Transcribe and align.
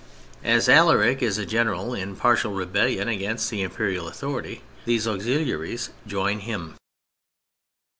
As 0.43 0.67
Alaric 0.67 1.21
is 1.21 1.37
a 1.37 1.45
general 1.45 1.93
in 1.93 2.15
partial 2.15 2.53
rebellion 2.53 3.07
against 3.07 3.51
the 3.51 3.61
Imperial 3.61 4.07
authority, 4.07 4.63
these 4.85 5.07
auxiliaries 5.07 5.91
join 6.07 6.39
him. 6.39 6.73